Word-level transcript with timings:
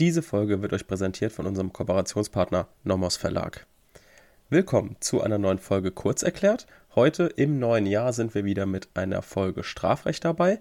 Diese 0.00 0.22
Folge 0.22 0.60
wird 0.60 0.72
euch 0.72 0.88
präsentiert 0.88 1.30
von 1.30 1.46
unserem 1.46 1.72
Kooperationspartner 1.72 2.66
Nomos 2.82 3.16
Verlag. 3.16 3.64
Willkommen 4.50 4.96
zu 4.98 5.22
einer 5.22 5.38
neuen 5.38 5.60
Folge 5.60 5.92
Kurz 5.92 6.24
erklärt. 6.24 6.66
Heute 6.96 7.26
im 7.26 7.60
neuen 7.60 7.86
Jahr 7.86 8.12
sind 8.12 8.34
wir 8.34 8.44
wieder 8.44 8.66
mit 8.66 8.88
einer 8.94 9.22
Folge 9.22 9.62
Strafrecht 9.62 10.24
dabei. 10.24 10.58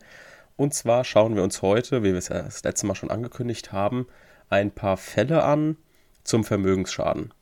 Und 0.55 0.75
zwar 0.75 1.03
schauen 1.03 1.35
wir 1.35 1.41
uns 1.41 1.63
heute, 1.63 2.03
wie 2.03 2.11
wir 2.11 2.19
es 2.19 2.27
ja 2.27 2.43
das 2.43 2.63
letzte 2.63 2.85
Mal 2.85 2.93
schon 2.93 3.09
angekündigt 3.09 3.71
haben, 3.71 4.05
ein 4.49 4.69
paar 4.69 4.97
Fälle 4.97 5.41
an 5.41 5.77
zum 6.23 6.43
Vermögensschaden. 6.43 7.33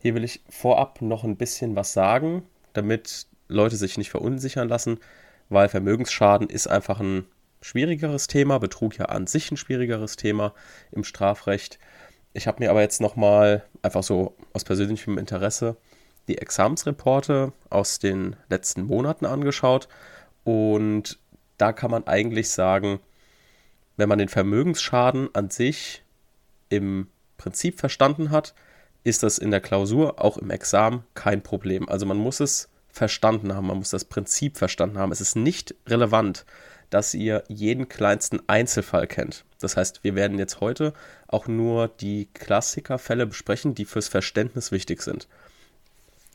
Hier 0.00 0.14
will 0.14 0.24
ich 0.24 0.40
vorab 0.48 1.02
noch 1.02 1.22
ein 1.22 1.36
bisschen 1.36 1.76
was 1.76 1.92
sagen, 1.92 2.44
damit 2.72 3.26
Leute 3.48 3.76
sich 3.76 3.98
nicht 3.98 4.08
verunsichern 4.08 4.70
lassen, 4.70 5.00
weil 5.50 5.68
Vermögensschaden 5.68 6.48
ist 6.48 6.66
einfach 6.66 6.98
ein 6.98 7.26
schwierigeres 7.66 8.28
Thema, 8.28 8.58
Betrug 8.58 8.96
ja 8.96 9.06
an 9.06 9.26
sich 9.26 9.50
ein 9.50 9.56
schwierigeres 9.56 10.14
Thema 10.14 10.54
im 10.92 11.02
Strafrecht. 11.02 11.80
Ich 12.32 12.46
habe 12.46 12.62
mir 12.62 12.70
aber 12.70 12.80
jetzt 12.80 13.00
nochmal 13.00 13.64
einfach 13.82 14.04
so 14.04 14.36
aus 14.52 14.62
persönlichem 14.62 15.18
Interesse 15.18 15.76
die 16.28 16.38
Examensreporte 16.38 17.52
aus 17.68 17.98
den 17.98 18.36
letzten 18.48 18.82
Monaten 18.82 19.26
angeschaut 19.26 19.88
und 20.44 21.18
da 21.58 21.72
kann 21.72 21.90
man 21.90 22.06
eigentlich 22.06 22.50
sagen, 22.50 23.00
wenn 23.96 24.08
man 24.08 24.18
den 24.18 24.28
Vermögensschaden 24.28 25.34
an 25.34 25.50
sich 25.50 26.04
im 26.68 27.08
Prinzip 27.36 27.80
verstanden 27.80 28.30
hat, 28.30 28.54
ist 29.02 29.24
das 29.24 29.38
in 29.38 29.50
der 29.50 29.60
Klausur, 29.60 30.22
auch 30.22 30.36
im 30.38 30.50
Examen, 30.50 31.04
kein 31.14 31.42
Problem. 31.42 31.88
Also 31.88 32.06
man 32.06 32.18
muss 32.18 32.38
es 32.38 32.68
verstanden 32.88 33.54
haben, 33.54 33.66
man 33.66 33.78
muss 33.78 33.90
das 33.90 34.04
Prinzip 34.04 34.56
verstanden 34.56 34.98
haben. 34.98 35.12
Es 35.12 35.20
ist 35.20 35.36
nicht 35.36 35.74
relevant, 35.86 36.44
dass 36.90 37.14
ihr 37.14 37.44
jeden 37.48 37.88
kleinsten 37.88 38.40
Einzelfall 38.46 39.06
kennt. 39.06 39.44
Das 39.60 39.76
heißt, 39.76 40.04
wir 40.04 40.14
werden 40.14 40.38
jetzt 40.38 40.60
heute 40.60 40.92
auch 41.28 41.46
nur 41.46 41.88
die 41.88 42.28
Klassikerfälle 42.34 43.26
besprechen, 43.26 43.74
die 43.74 43.84
fürs 43.84 44.08
Verständnis 44.08 44.72
wichtig 44.72 45.02
sind. 45.02 45.28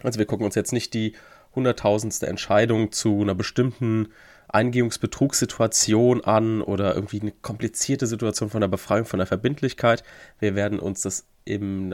Also 0.03 0.19
wir 0.19 0.25
gucken 0.25 0.45
uns 0.45 0.55
jetzt 0.55 0.73
nicht 0.73 0.93
die 0.93 1.13
hunderttausendste 1.53 2.27
Entscheidung 2.27 2.91
zu 2.91 3.21
einer 3.21 3.35
bestimmten 3.35 4.09
Eingehungsbetrugssituation 4.47 6.23
an 6.23 6.61
oder 6.61 6.95
irgendwie 6.95 7.21
eine 7.21 7.31
komplizierte 7.31 8.07
Situation 8.07 8.49
von 8.49 8.61
der 8.61 8.67
Befreiung 8.67 9.05
von 9.05 9.19
der 9.19 9.27
Verbindlichkeit. 9.27 10.03
Wir 10.39 10.55
werden 10.55 10.79
uns 10.79 11.01
das 11.01 11.25
eben 11.45 11.93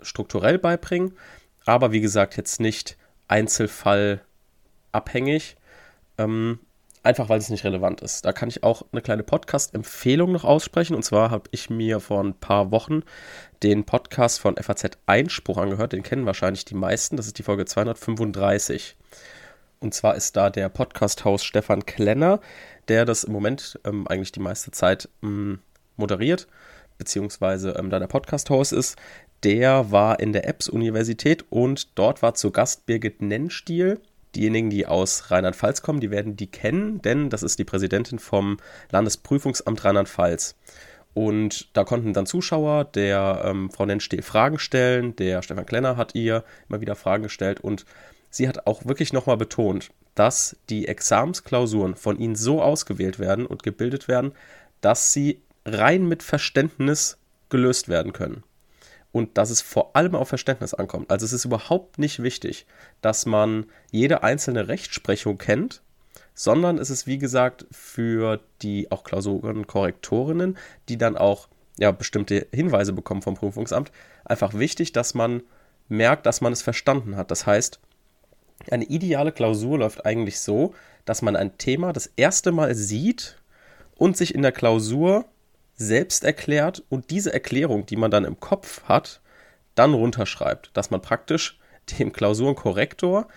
strukturell 0.00 0.58
beibringen, 0.58 1.14
aber 1.66 1.92
wie 1.92 2.00
gesagt 2.00 2.36
jetzt 2.36 2.60
nicht 2.60 2.96
einzelfallabhängig. 3.28 5.56
Ähm, 6.16 6.60
einfach 7.02 7.28
weil 7.28 7.38
es 7.38 7.50
nicht 7.50 7.64
relevant 7.64 8.00
ist. 8.00 8.24
Da 8.24 8.32
kann 8.32 8.48
ich 8.48 8.62
auch 8.62 8.82
eine 8.92 9.02
kleine 9.02 9.22
Podcast-Empfehlung 9.22 10.32
noch 10.32 10.44
aussprechen. 10.44 10.94
Und 10.94 11.02
zwar 11.02 11.30
habe 11.30 11.48
ich 11.52 11.70
mir 11.70 12.00
vor 12.00 12.22
ein 12.22 12.34
paar 12.34 12.70
Wochen 12.70 13.02
den 13.62 13.84
Podcast 13.84 14.40
von 14.40 14.56
FAZ 14.56 14.98
Einspruch 15.06 15.58
angehört. 15.58 15.92
Den 15.92 16.02
kennen 16.02 16.26
wahrscheinlich 16.26 16.64
die 16.64 16.74
meisten. 16.74 17.16
Das 17.16 17.26
ist 17.26 17.38
die 17.38 17.42
Folge 17.42 17.64
235. 17.64 18.96
Und 19.80 19.94
zwar 19.94 20.16
ist 20.16 20.36
da 20.36 20.50
der 20.50 20.68
Podcast-Haus 20.68 21.44
Stefan 21.44 21.86
Klenner, 21.86 22.40
der 22.88 23.04
das 23.04 23.24
im 23.24 23.32
Moment 23.32 23.78
ähm, 23.84 24.08
eigentlich 24.08 24.32
die 24.32 24.40
meiste 24.40 24.70
Zeit 24.70 25.08
ähm, 25.22 25.60
moderiert, 25.96 26.48
beziehungsweise 26.98 27.76
ähm, 27.78 27.90
da 27.90 27.98
der 27.98 28.08
Podcast-Haus 28.08 28.72
ist. 28.72 28.96
Der 29.44 29.92
war 29.92 30.18
in 30.18 30.32
der 30.32 30.48
EBS-Universität 30.48 31.44
und 31.50 31.96
dort 31.96 32.22
war 32.22 32.34
zu 32.34 32.50
Gast 32.50 32.86
Birgit 32.86 33.22
Nennstiel 33.22 34.00
diejenigen, 34.34 34.70
die 34.70 34.86
aus 34.86 35.30
Rheinland-Pfalz 35.30 35.82
kommen, 35.82 36.00
die 36.00 36.10
werden 36.10 36.36
die 36.36 36.46
kennen, 36.46 37.00
denn 37.02 37.30
das 37.30 37.42
ist 37.42 37.58
die 37.58 37.64
Präsidentin 37.64 38.18
vom 38.18 38.58
Landesprüfungsamt 38.90 39.84
Rheinland-Pfalz. 39.84 40.56
Und 41.14 41.76
da 41.76 41.84
konnten 41.84 42.12
dann 42.12 42.26
Zuschauer 42.26 42.84
der 42.84 43.42
ähm, 43.44 43.70
Frau 43.70 43.86
Nennstehl 43.86 44.22
Fragen 44.22 44.58
stellen. 44.58 45.16
Der 45.16 45.42
Stefan 45.42 45.66
Klenner 45.66 45.96
hat 45.96 46.14
ihr 46.14 46.44
immer 46.68 46.80
wieder 46.80 46.94
Fragen 46.94 47.24
gestellt. 47.24 47.60
Und 47.60 47.84
sie 48.30 48.46
hat 48.46 48.66
auch 48.66 48.84
wirklich 48.84 49.12
nochmal 49.12 49.36
betont, 49.36 49.90
dass 50.14 50.56
die 50.68 50.86
Examensklausuren 50.86 51.96
von 51.96 52.18
ihnen 52.18 52.36
so 52.36 52.62
ausgewählt 52.62 53.18
werden 53.18 53.46
und 53.46 53.62
gebildet 53.62 54.06
werden, 54.06 54.32
dass 54.80 55.12
sie 55.12 55.42
rein 55.64 56.06
mit 56.06 56.22
Verständnis 56.22 57.18
gelöst 57.48 57.88
werden 57.88 58.12
können 58.12 58.44
und 59.12 59.38
dass 59.38 59.50
es 59.50 59.60
vor 59.60 59.96
allem 59.96 60.14
auf 60.14 60.28
Verständnis 60.28 60.74
ankommt. 60.74 61.10
Also 61.10 61.24
es 61.24 61.32
ist 61.32 61.44
überhaupt 61.44 61.98
nicht 61.98 62.22
wichtig, 62.22 62.66
dass 63.00 63.26
man 63.26 63.66
jede 63.90 64.22
einzelne 64.22 64.68
Rechtsprechung 64.68 65.38
kennt, 65.38 65.82
sondern 66.34 66.78
es 66.78 66.90
ist 66.90 67.06
wie 67.06 67.18
gesagt 67.18 67.66
für 67.70 68.40
die 68.62 68.92
auch 68.92 69.04
Klausurenkorrektorinnen, 69.04 70.56
die 70.88 70.98
dann 70.98 71.16
auch 71.16 71.48
ja, 71.78 71.90
bestimmte 71.90 72.46
Hinweise 72.52 72.92
bekommen 72.92 73.22
vom 73.22 73.34
Prüfungsamt, 73.34 73.90
einfach 74.24 74.54
wichtig, 74.54 74.92
dass 74.92 75.14
man 75.14 75.42
merkt, 75.88 76.26
dass 76.26 76.40
man 76.40 76.52
es 76.52 76.62
verstanden 76.62 77.16
hat. 77.16 77.30
Das 77.30 77.46
heißt, 77.46 77.80
eine 78.70 78.84
ideale 78.84 79.32
Klausur 79.32 79.78
läuft 79.78 80.04
eigentlich 80.04 80.40
so, 80.40 80.74
dass 81.04 81.22
man 81.22 81.36
ein 81.36 81.56
Thema 81.56 81.92
das 81.92 82.10
erste 82.16 82.52
Mal 82.52 82.74
sieht 82.74 83.40
und 83.96 84.16
sich 84.16 84.34
in 84.34 84.42
der 84.42 84.52
Klausur 84.52 85.24
selbst 85.78 86.24
erklärt 86.24 86.82
und 86.90 87.10
diese 87.10 87.32
Erklärung, 87.32 87.86
die 87.86 87.96
man 87.96 88.10
dann 88.10 88.24
im 88.24 88.40
Kopf 88.40 88.82
hat, 88.84 89.20
dann 89.74 89.94
runterschreibt, 89.94 90.70
dass 90.74 90.90
man 90.90 91.00
praktisch 91.00 91.58
dem 91.98 92.12
Klausurenkorrektor 92.12 93.28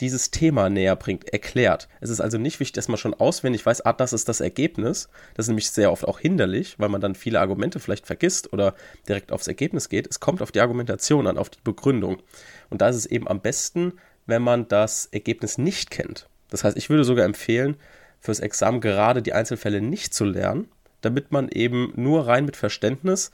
dieses 0.00 0.30
Thema 0.30 0.70
näher 0.70 0.94
bringt, 0.94 1.28
erklärt. 1.32 1.88
Es 2.00 2.08
ist 2.08 2.20
also 2.20 2.38
nicht 2.38 2.60
wichtig, 2.60 2.74
dass 2.74 2.86
man 2.86 2.98
schon 2.98 3.14
auswendig 3.14 3.66
weiß, 3.66 3.84
ah, 3.84 3.92
das 3.92 4.12
ist 4.12 4.28
das 4.28 4.40
Ergebnis. 4.40 5.08
Das 5.34 5.46
ist 5.46 5.48
nämlich 5.48 5.72
sehr 5.72 5.90
oft 5.90 6.06
auch 6.06 6.20
hinderlich, 6.20 6.78
weil 6.78 6.88
man 6.88 7.00
dann 7.00 7.16
viele 7.16 7.40
Argumente 7.40 7.80
vielleicht 7.80 8.06
vergisst 8.06 8.52
oder 8.52 8.74
direkt 9.08 9.32
aufs 9.32 9.48
Ergebnis 9.48 9.88
geht. 9.88 10.06
Es 10.08 10.20
kommt 10.20 10.40
auf 10.40 10.52
die 10.52 10.60
Argumentation 10.60 11.26
an, 11.26 11.36
auf 11.36 11.50
die 11.50 11.58
Begründung. 11.64 12.22
Und 12.70 12.80
da 12.80 12.88
ist 12.88 12.96
es 12.96 13.06
eben 13.06 13.26
am 13.26 13.40
besten, 13.40 13.94
wenn 14.26 14.42
man 14.42 14.68
das 14.68 15.06
Ergebnis 15.06 15.58
nicht 15.58 15.90
kennt. 15.90 16.28
Das 16.48 16.62
heißt, 16.62 16.76
ich 16.76 16.90
würde 16.90 17.02
sogar 17.02 17.24
empfehlen, 17.24 17.76
fürs 18.20 18.40
Examen 18.40 18.80
gerade 18.80 19.20
die 19.22 19.32
Einzelfälle 19.32 19.80
nicht 19.80 20.14
zu 20.14 20.24
lernen, 20.24 20.68
damit 21.00 21.32
man 21.32 21.48
eben 21.48 21.92
nur 21.96 22.26
rein 22.26 22.44
mit 22.44 22.56
Verständnis 22.56 23.30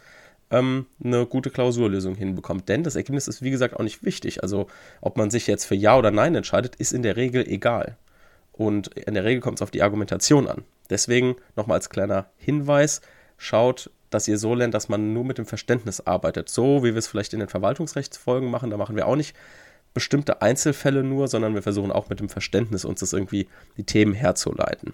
ähm, 0.50 0.86
eine 1.02 1.26
gute 1.26 1.50
Klausurlösung 1.50 2.14
hinbekommt. 2.14 2.69
Denn 2.69 2.82
das 2.82 2.97
Ergebnis 2.97 3.28
ist, 3.28 3.42
wie 3.42 3.50
gesagt, 3.50 3.75
auch 3.75 3.82
nicht 3.82 4.04
wichtig. 4.04 4.42
Also, 4.42 4.66
ob 5.00 5.16
man 5.16 5.30
sich 5.30 5.47
jetzt 5.47 5.64
für 5.64 5.75
Ja 5.75 5.97
oder 5.98 6.10
Nein 6.10 6.34
entscheidet, 6.34 6.76
ist 6.76 6.92
in 6.92 7.02
der 7.02 7.16
Regel 7.16 7.48
egal. 7.48 7.97
Und 8.52 8.88
in 8.88 9.14
der 9.14 9.25
Regel 9.25 9.41
kommt 9.41 9.58
es 9.58 9.62
auf 9.62 9.70
die 9.70 9.82
Argumentation 9.82 10.47
an. 10.47 10.62
Deswegen 10.91 11.36
nochmal 11.56 11.78
als 11.78 11.91
kleiner 11.91 12.26
Hinweis: 12.36 13.00
schaut, 13.36 13.91
dass 14.10 14.28
ihr 14.28 14.38
so 14.38 14.54
lernt, 14.54 14.75
dass 14.75 14.88
man 14.88 15.12
nur 15.12 15.25
mit 15.25 15.38
dem 15.38 15.46
Verständnis 15.46 16.00
arbeitet. 16.00 16.48
So 16.48 16.84
wie 16.84 16.94
wir 16.94 16.98
es 16.98 17.08
vielleicht 17.08 17.32
in 17.32 17.41
den 17.41 17.48
Verwaltungsrechtsfolgen 17.48 18.48
machen. 18.48 18.70
Da 18.70 18.76
machen 18.76 18.96
wir 18.96 19.08
auch 19.08 19.16
nicht 19.16 19.34
bestimmte 19.92 20.42
Einzelfälle 20.42 21.02
nur, 21.02 21.28
sondern 21.28 21.54
wir 21.54 21.62
versuchen 21.62 21.92
auch 21.92 22.08
mit 22.10 22.20
dem 22.20 22.28
Verständnis 22.28 22.84
uns 22.84 23.00
das 23.00 23.12
irgendwie 23.12 23.48
die 23.76 23.84
Themen 23.84 24.12
herzuleiten. 24.12 24.92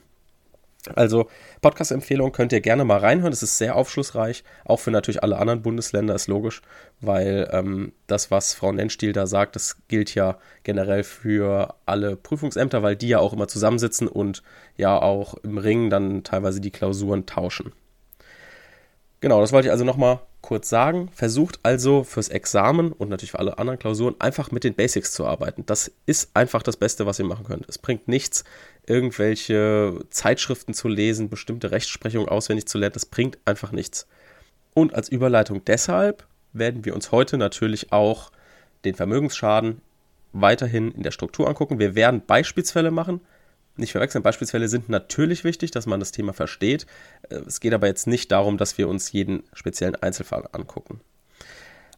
Also 0.95 1.29
Podcast-Empfehlung 1.61 2.33
könnt 2.33 2.53
ihr 2.53 2.61
gerne 2.61 2.85
mal 2.85 2.99
reinhören. 2.99 3.33
Das 3.33 3.43
ist 3.43 3.59
sehr 3.59 3.77
aufschlussreich, 3.77 4.45
auch 4.65 4.79
für 4.79 4.91
natürlich 4.91 5.23
alle 5.23 5.39
anderen 5.39 5.63
Bundesländer, 5.63 6.15
ist 6.15 6.27
logisch, 6.27 6.63
weil 7.01 7.49
ähm, 7.53 7.93
das, 8.07 8.31
was 8.31 8.55
Frau 8.55 8.73
Nennstiel 8.73 9.13
da 9.13 9.27
sagt, 9.27 9.57
das 9.57 9.77
gilt 9.89 10.15
ja 10.15 10.39
generell 10.63 11.05
für 11.05 11.75
alle 11.87 12.17
Prüfungsämter, 12.17 12.83
weil 12.83 12.97
die 12.97 13.09
ja 13.09 13.19
auch 13.19 13.33
immer 13.33 13.49
zusammensitzen 13.49 14.09
und 14.09 14.43
ja 14.77 15.01
auch 15.01 15.35
im 15.43 15.59
Ring 15.59 15.91
dann 15.91 16.25
teilweise 16.25 16.61
die 16.61 16.71
Klausuren 16.71 17.27
tauschen. 17.27 17.73
Genau, 19.21 19.41
das 19.41 19.53
wollte 19.53 19.69
ich 19.69 19.73
also 19.73 19.85
nochmal 19.85 20.21
kurz 20.43 20.69
sagen. 20.69 21.09
Versucht 21.15 21.61
also 21.63 22.05
fürs 22.05 22.29
Examen 22.29 22.93
und 22.93 23.09
natürlich 23.09 23.33
für 23.33 23.39
alle 23.39 23.59
anderen 23.59 23.79
Klausuren 23.79 24.15
einfach 24.19 24.51
mit 24.51 24.65
den 24.65 24.75
Basics 24.75 25.13
zu 25.13 25.27
arbeiten. 25.27 25.65
Das 25.67 25.91
ist 26.07 26.31
einfach 26.35 26.63
das 26.63 26.77
Beste, 26.77 27.07
was 27.07 27.19
ihr 27.19 27.25
machen 27.25 27.45
könnt. 27.45 27.69
Es 27.69 27.79
bringt 27.79 28.09
nichts, 28.09 28.45
irgendwelche 28.87 30.01
Zeitschriften 30.11 30.75
zu 30.75 30.89
lesen, 30.89 31.29
bestimmte 31.29 31.71
Rechtsprechungen 31.71 32.29
auswendig 32.29 32.67
zu 32.67 32.79
lernen. 32.79 32.95
Das 32.95 33.07
bringt 33.07 33.39
einfach 33.45 33.73
nichts. 33.73 34.07
Und 34.75 34.95
als 34.95 35.09
Überleitung 35.09 35.65
deshalb 35.65 36.27
werden 36.53 36.85
wir 36.85 36.95
uns 36.95 37.13
heute 37.13 37.37
natürlich 37.37 37.93
auch 37.93 38.31
den 38.85 38.95
Vermögensschaden 38.95 39.81
weiterhin 40.33 40.93
in 40.93 41.03
der 41.03 41.11
Struktur 41.11 41.49
angucken. 41.49 41.79
Wir 41.79 41.95
werden 41.95 42.23
Beispielsfälle 42.27 42.91
machen, 42.91 43.21
nicht 43.81 43.93
verwechseln. 43.93 44.23
Beispielsfälle 44.23 44.69
sind 44.69 44.89
natürlich 44.89 45.45
wichtig, 45.45 45.71
dass 45.71 45.87
man 45.87 46.01
das 46.01 46.13
Thema 46.13 46.33
versteht. 46.33 46.87
Äh, 47.29 47.37
es 47.47 47.61
geht 47.61 47.75
aber 47.75 47.87
jetzt 47.87 48.07
nicht 48.07 48.31
darum, 48.31 48.59
dass 48.59 48.79
wir 48.79 48.89
uns 48.89 49.13
jeden 49.13 49.43
speziellen 49.53 49.97
Einzelfall 49.97 50.49
angucken. 50.53 51.01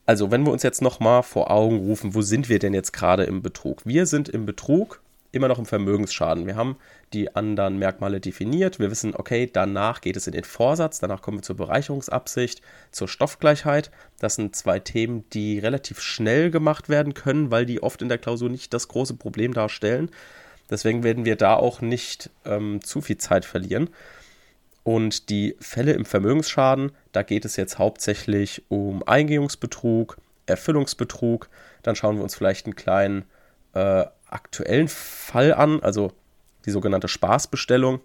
Also, 0.05 0.31
wenn 0.31 0.44
wir 0.44 0.52
uns 0.52 0.62
jetzt 0.62 0.82
nochmal 0.82 1.23
vor 1.23 1.50
Augen 1.50 1.79
rufen, 1.79 2.14
wo 2.14 2.23
sind 2.23 2.49
wir 2.49 2.58
denn 2.58 2.75
jetzt 2.75 2.93
gerade 2.93 3.25
im 3.25 3.43
Betrug? 3.43 3.82
Wir 3.84 4.06
sind 4.06 4.29
im 4.29 4.46
Betrug 4.46 5.00
immer 5.32 5.49
noch 5.49 5.58
im 5.58 5.67
Vermögensschaden. 5.67 6.46
Wir 6.46 6.56
haben 6.56 6.76
die 7.12 7.34
anderen 7.34 7.79
Merkmale 7.79 8.20
definiert. 8.20 8.79
Wir 8.79 8.90
wissen, 8.90 9.14
okay, 9.17 9.50
danach 9.50 10.00
geht 10.00 10.17
es 10.17 10.26
in 10.26 10.34
den 10.34 10.44
Vorsatz, 10.44 11.00
danach 11.00 11.23
kommen 11.23 11.38
wir 11.38 11.43
zur 11.43 11.56
Bereicherungsabsicht, 11.56 12.61
zur 12.90 13.08
Stoffgleichheit. 13.08 13.90
Das 14.19 14.34
sind 14.34 14.55
zwei 14.55 14.79
Themen, 14.79 15.25
die 15.31 15.58
relativ 15.58 16.00
schnell 16.00 16.50
gemacht 16.50 16.88
werden 16.88 17.14
können, 17.14 17.50
weil 17.50 17.67
die 17.67 17.82
oft 17.82 18.02
in 18.02 18.08
der 18.08 18.19
Klausur 18.19 18.50
nicht 18.50 18.75
das 18.75 18.88
große 18.88 19.14
Problem 19.14 19.55
darstellen. 19.55 20.11
Deswegen 20.70 21.02
werden 21.02 21.24
wir 21.24 21.36
da 21.36 21.54
auch 21.54 21.80
nicht 21.80 22.30
ähm, 22.44 22.82
zu 22.82 23.00
viel 23.00 23.18
Zeit 23.18 23.44
verlieren. 23.44 23.90
Und 24.84 25.28
die 25.28 25.56
Fälle 25.60 25.92
im 25.92 26.04
Vermögensschaden, 26.04 26.92
da 27.12 27.22
geht 27.22 27.44
es 27.44 27.56
jetzt 27.56 27.78
hauptsächlich 27.78 28.62
um 28.68 29.06
Eingehungsbetrug, 29.06 30.18
Erfüllungsbetrug. 30.46 31.48
Dann 31.82 31.94
schauen 31.94 32.16
wir 32.16 32.24
uns 32.24 32.34
vielleicht 32.34 32.66
einen 32.66 32.74
kleinen 32.74 33.24
äh, 33.74 34.04
aktuellen 34.28 34.88
Fall 34.88 35.54
an, 35.54 35.80
also 35.82 36.12
die 36.64 36.70
sogenannte 36.70 37.08
Spaßbestellung, 37.08 38.00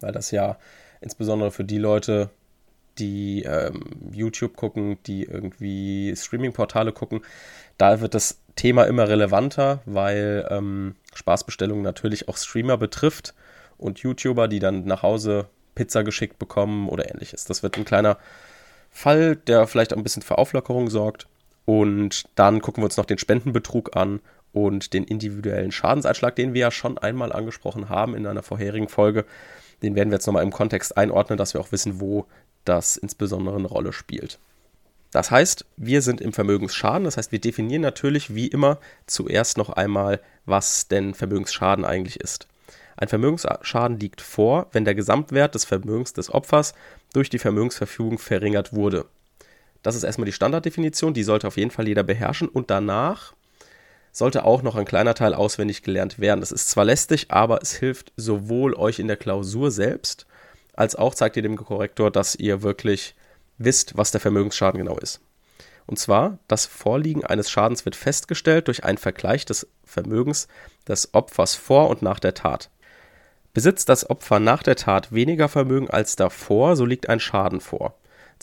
weil 0.00 0.12
das 0.12 0.30
ja 0.30 0.58
insbesondere 1.00 1.50
für 1.50 1.64
die 1.64 1.78
Leute, 1.78 2.30
die 2.98 3.42
ähm, 3.42 3.82
YouTube 4.12 4.56
gucken, 4.56 4.98
die 5.06 5.24
irgendwie 5.24 6.14
Streaming-Portale 6.16 6.92
gucken, 6.92 7.22
da 7.78 8.00
wird 8.00 8.14
das 8.14 8.40
Thema 8.56 8.84
immer 8.84 9.08
relevanter, 9.08 9.80
weil 9.84 10.46
ähm, 10.50 10.94
Spaßbestellung 11.14 11.82
natürlich 11.82 12.28
auch 12.28 12.36
Streamer 12.36 12.76
betrifft 12.76 13.34
und 13.78 13.98
YouTuber, 13.98 14.48
die 14.48 14.60
dann 14.60 14.84
nach 14.84 15.02
Hause 15.02 15.46
Pizza 15.74 16.04
geschickt 16.04 16.38
bekommen 16.38 16.88
oder 16.88 17.10
ähnliches. 17.10 17.44
Das 17.44 17.62
wird 17.62 17.76
ein 17.76 17.84
kleiner 17.84 18.18
Fall, 18.90 19.36
der 19.36 19.66
vielleicht 19.66 19.92
ein 19.92 20.02
bisschen 20.02 20.22
für 20.22 20.38
Auflockerung 20.38 20.88
sorgt. 20.88 21.26
Und 21.64 22.24
dann 22.36 22.60
gucken 22.60 22.82
wir 22.82 22.86
uns 22.86 22.96
noch 22.96 23.06
den 23.06 23.18
Spendenbetrug 23.18 23.96
an 23.96 24.20
und 24.52 24.92
den 24.92 25.04
individuellen 25.04 25.72
Schadenseinschlag, 25.72 26.36
den 26.36 26.54
wir 26.54 26.60
ja 26.60 26.70
schon 26.70 26.98
einmal 26.98 27.32
angesprochen 27.32 27.88
haben 27.88 28.14
in 28.14 28.26
einer 28.26 28.42
vorherigen 28.42 28.88
Folge. 28.88 29.24
Den 29.82 29.96
werden 29.96 30.10
wir 30.10 30.16
jetzt 30.16 30.26
nochmal 30.26 30.44
im 30.44 30.52
Kontext 30.52 30.96
einordnen, 30.96 31.36
dass 31.36 31.54
wir 31.54 31.60
auch 31.60 31.72
wissen, 31.72 32.00
wo 32.00 32.26
das 32.64 32.96
insbesondere 32.96 33.56
eine 33.56 33.68
Rolle 33.68 33.92
spielt. 33.92 34.38
Das 35.10 35.30
heißt, 35.30 35.64
wir 35.76 36.02
sind 36.02 36.20
im 36.20 36.32
Vermögensschaden. 36.32 37.04
Das 37.04 37.16
heißt, 37.16 37.30
wir 37.30 37.40
definieren 37.40 37.82
natürlich 37.82 38.34
wie 38.34 38.48
immer 38.48 38.78
zuerst 39.06 39.58
noch 39.58 39.70
einmal, 39.70 40.20
was 40.44 40.88
denn 40.88 41.14
Vermögensschaden 41.14 41.84
eigentlich 41.84 42.18
ist. 42.18 42.48
Ein 42.96 43.08
Vermögensschaden 43.08 43.98
liegt 43.98 44.20
vor, 44.20 44.66
wenn 44.72 44.84
der 44.84 44.94
Gesamtwert 44.94 45.54
des 45.54 45.64
Vermögens 45.64 46.12
des 46.12 46.32
Opfers 46.32 46.74
durch 47.12 47.30
die 47.30 47.38
Vermögensverfügung 47.38 48.18
verringert 48.18 48.72
wurde. 48.72 49.06
Das 49.82 49.94
ist 49.94 50.02
erstmal 50.02 50.26
die 50.26 50.32
Standarddefinition, 50.32 51.14
die 51.14 51.24
sollte 51.24 51.46
auf 51.46 51.56
jeden 51.56 51.70
Fall 51.70 51.86
jeder 51.86 52.02
beherrschen 52.02 52.48
und 52.48 52.70
danach 52.70 53.34
sollte 54.12 54.44
auch 54.44 54.62
noch 54.62 54.76
ein 54.76 54.84
kleiner 54.84 55.14
Teil 55.14 55.34
auswendig 55.34 55.82
gelernt 55.82 56.18
werden. 56.18 56.40
Das 56.40 56.52
ist 56.52 56.70
zwar 56.70 56.84
lästig, 56.84 57.26
aber 57.30 57.60
es 57.62 57.72
hilft 57.72 58.12
sowohl 58.16 58.74
euch 58.74 58.98
in 58.98 59.08
der 59.08 59.16
Klausur 59.16 59.70
selbst, 59.70 60.26
als 60.76 60.96
auch 60.96 61.14
zeigt 61.14 61.36
ihr 61.36 61.42
dem 61.42 61.56
Korrektor, 61.56 62.10
dass 62.10 62.34
ihr 62.34 62.62
wirklich 62.62 63.14
wisst, 63.58 63.96
was 63.96 64.10
der 64.10 64.20
Vermögensschaden 64.20 64.78
genau 64.78 64.98
ist. 64.98 65.20
Und 65.86 65.98
zwar, 65.98 66.38
das 66.48 66.66
Vorliegen 66.66 67.24
eines 67.24 67.50
Schadens 67.50 67.84
wird 67.84 67.96
festgestellt 67.96 68.68
durch 68.68 68.84
einen 68.84 68.98
Vergleich 68.98 69.44
des 69.44 69.66
Vermögens 69.84 70.48
des 70.88 71.12
Opfers 71.12 71.54
vor 71.54 71.88
und 71.90 72.02
nach 72.02 72.18
der 72.18 72.34
Tat. 72.34 72.70
Besitzt 73.52 73.88
das 73.88 74.08
Opfer 74.08 74.40
nach 74.40 74.62
der 74.62 74.76
Tat 74.76 75.12
weniger 75.12 75.48
Vermögen 75.48 75.90
als 75.90 76.16
davor, 76.16 76.76
so 76.76 76.84
liegt 76.84 77.08
ein 77.08 77.20
Schaden 77.20 77.60
vor. 77.60 77.94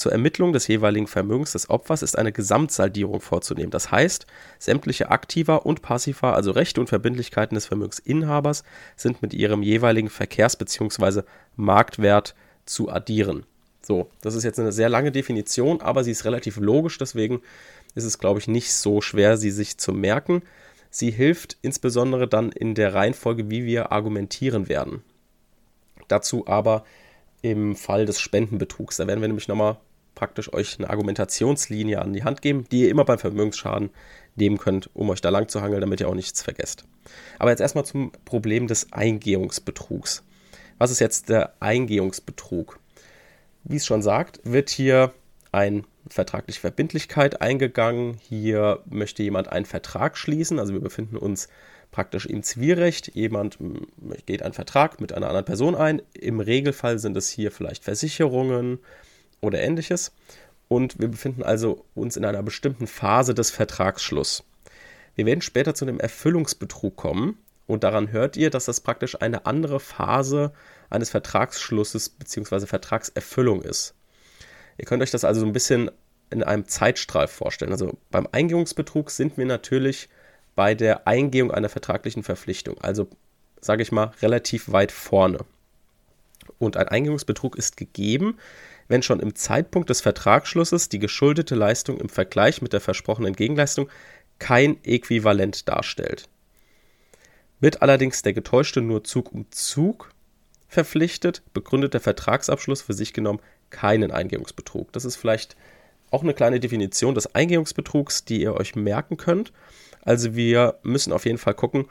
Zur 0.01 0.13
Ermittlung 0.13 0.51
des 0.51 0.67
jeweiligen 0.67 1.05
Vermögens 1.05 1.51
des 1.51 1.69
Opfers 1.69 2.01
ist 2.01 2.17
eine 2.17 2.31
Gesamtsaldierung 2.31 3.21
vorzunehmen. 3.21 3.69
Das 3.69 3.91
heißt, 3.91 4.25
sämtliche 4.57 5.11
Aktiva 5.11 5.57
und 5.57 5.83
Passiva, 5.83 6.33
also 6.33 6.49
Rechte 6.49 6.81
und 6.81 6.87
Verbindlichkeiten 6.87 7.53
des 7.53 7.67
Vermögensinhabers, 7.67 8.63
sind 8.95 9.21
mit 9.21 9.35
ihrem 9.35 9.61
jeweiligen 9.61 10.09
Verkehrs- 10.09 10.55
bzw. 10.55 11.21
Marktwert 11.55 12.33
zu 12.65 12.89
addieren. 12.89 13.45
So, 13.83 14.09
das 14.21 14.33
ist 14.33 14.43
jetzt 14.43 14.59
eine 14.59 14.71
sehr 14.71 14.89
lange 14.89 15.11
Definition, 15.11 15.81
aber 15.81 16.03
sie 16.03 16.09
ist 16.09 16.25
relativ 16.25 16.57
logisch, 16.57 16.97
deswegen 16.97 17.43
ist 17.93 18.05
es, 18.05 18.17
glaube 18.17 18.39
ich, 18.39 18.47
nicht 18.47 18.73
so 18.73 19.01
schwer, 19.01 19.37
sie 19.37 19.51
sich 19.51 19.77
zu 19.77 19.93
merken. 19.93 20.41
Sie 20.89 21.11
hilft 21.11 21.57
insbesondere 21.61 22.27
dann 22.27 22.51
in 22.51 22.73
der 22.73 22.95
Reihenfolge, 22.95 23.51
wie 23.51 23.65
wir 23.65 23.91
argumentieren 23.91 24.67
werden. 24.67 25.03
Dazu 26.07 26.47
aber 26.47 26.85
im 27.43 27.75
Fall 27.75 28.07
des 28.07 28.19
Spendenbetrugs. 28.19 28.97
Da 28.97 29.05
werden 29.05 29.21
wir 29.21 29.27
nämlich 29.27 29.47
nochmal 29.47 29.77
praktisch 30.15 30.53
euch 30.53 30.77
eine 30.77 30.89
Argumentationslinie 30.89 32.01
an 32.01 32.13
die 32.13 32.23
Hand 32.23 32.41
geben, 32.41 32.65
die 32.71 32.81
ihr 32.81 32.89
immer 32.89 33.05
beim 33.05 33.19
Vermögensschaden 33.19 33.89
nehmen 34.35 34.57
könnt, 34.57 34.89
um 34.93 35.09
euch 35.09 35.21
da 35.21 35.29
lang 35.29 35.47
zu 35.47 35.61
hangeln, 35.61 35.81
damit 35.81 35.99
ihr 35.99 36.09
auch 36.09 36.15
nichts 36.15 36.41
vergesst. 36.41 36.85
Aber 37.39 37.49
jetzt 37.49 37.59
erstmal 37.59 37.85
zum 37.85 38.11
Problem 38.25 38.67
des 38.67 38.91
Eingehungsbetrugs. 38.93 40.23
Was 40.77 40.91
ist 40.91 40.99
jetzt 40.99 41.29
der 41.29 41.53
Eingehungsbetrug? 41.59 42.79
Wie 43.63 43.75
es 43.75 43.85
schon 43.85 44.01
sagt, 44.01 44.39
wird 44.43 44.69
hier 44.69 45.13
ein 45.51 45.85
vertragliche 46.07 46.59
Verbindlichkeit 46.59 47.41
eingegangen. 47.41 48.17
Hier 48.21 48.81
möchte 48.89 49.23
jemand 49.23 49.49
einen 49.49 49.65
Vertrag 49.65 50.17
schließen. 50.17 50.59
Also 50.59 50.73
wir 50.73 50.81
befinden 50.81 51.17
uns 51.17 51.47
praktisch 51.91 52.25
im 52.25 52.41
Zivilrecht. 52.41 53.13
Jemand 53.13 53.59
geht 54.25 54.43
einen 54.43 54.53
Vertrag 54.53 54.99
mit 55.01 55.13
einer 55.13 55.27
anderen 55.27 55.45
Person 55.45 55.75
ein. 55.75 56.01
Im 56.13 56.39
Regelfall 56.39 56.99
sind 56.99 57.17
es 57.17 57.29
hier 57.29 57.51
vielleicht 57.51 57.83
Versicherungen, 57.83 58.79
oder 59.41 59.59
ähnliches. 59.59 60.13
Und 60.67 60.99
wir 60.99 61.09
befinden 61.09 61.43
also 61.43 61.85
uns 61.95 62.15
in 62.15 62.23
einer 62.23 62.43
bestimmten 62.43 62.87
Phase 62.87 63.33
des 63.33 63.51
Vertragsschlusses. 63.51 64.43
Wir 65.15 65.25
werden 65.25 65.41
später 65.41 65.75
zu 65.75 65.85
einem 65.85 65.99
Erfüllungsbetrug 65.99 66.95
kommen 66.95 67.37
und 67.67 67.83
daran 67.83 68.11
hört 68.11 68.37
ihr, 68.37 68.49
dass 68.49 68.65
das 68.65 68.79
praktisch 68.79 69.21
eine 69.21 69.45
andere 69.45 69.79
Phase 69.79 70.53
eines 70.89 71.09
Vertragsschlusses 71.09 72.09
bzw. 72.09 72.65
Vertragserfüllung 72.65 73.61
ist. 73.61 73.95
Ihr 74.77 74.85
könnt 74.85 75.03
euch 75.03 75.11
das 75.11 75.25
also 75.25 75.41
so 75.41 75.45
ein 75.45 75.53
bisschen 75.53 75.91
in 76.29 76.43
einem 76.43 76.65
Zeitstrahl 76.67 77.27
vorstellen. 77.27 77.71
Also 77.71 77.97
beim 78.09 78.27
Eingehungsbetrug 78.31 79.11
sind 79.11 79.37
wir 79.37 79.45
natürlich 79.45 80.09
bei 80.55 80.75
der 80.75 81.07
Eingehung 81.07 81.51
einer 81.51 81.69
vertraglichen 81.69 82.23
Verpflichtung, 82.23 82.77
also 82.81 83.07
sage 83.59 83.83
ich 83.83 83.91
mal 83.91 84.11
relativ 84.21 84.71
weit 84.71 84.91
vorne. 84.91 85.39
Und 86.59 86.77
ein 86.77 86.87
Eingehungsbetrug 86.87 87.55
ist 87.55 87.77
gegeben, 87.77 88.37
wenn 88.87 89.03
schon 89.03 89.19
im 89.19 89.35
Zeitpunkt 89.35 89.89
des 89.89 90.01
Vertragsschlusses 90.01 90.89
die 90.89 90.99
geschuldete 90.99 91.55
Leistung 91.55 91.99
im 91.99 92.09
Vergleich 92.09 92.61
mit 92.61 92.73
der 92.73 92.81
versprochenen 92.81 93.33
Gegenleistung 93.33 93.89
kein 94.39 94.83
Äquivalent 94.83 95.69
darstellt. 95.69 96.27
Wird 97.59 97.81
allerdings 97.81 98.21
der 98.23 98.33
Getäuschte 98.33 98.81
nur 98.81 99.03
Zug 99.03 99.31
um 99.31 99.45
Zug 99.51 100.11
verpflichtet, 100.67 101.43
begründet 101.53 101.93
der 101.93 102.01
Vertragsabschluss 102.01 102.81
für 102.81 102.93
sich 102.93 103.13
genommen 103.13 103.39
keinen 103.69 104.11
Eingehungsbetrug. 104.11 104.91
Das 104.91 105.05
ist 105.05 105.15
vielleicht 105.15 105.55
auch 106.09 106.23
eine 106.23 106.33
kleine 106.33 106.59
Definition 106.59 107.15
des 107.15 107.33
Eingehungsbetrugs, 107.35 108.25
die 108.25 108.41
ihr 108.41 108.53
euch 108.55 108.75
merken 108.75 109.17
könnt. 109.17 109.53
Also 110.01 110.35
wir 110.35 110.79
müssen 110.83 111.13
auf 111.13 111.25
jeden 111.25 111.37
Fall 111.37 111.53
gucken, 111.53 111.85